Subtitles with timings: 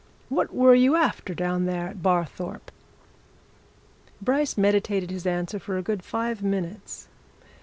[0.29, 2.71] What were you after, down there at Barthorpe?"
[4.19, 7.07] Bryce meditated his answer for a good five minutes.